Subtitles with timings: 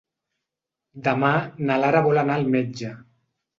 [1.09, 1.29] Demà
[1.69, 2.93] na Lara vol anar al metge.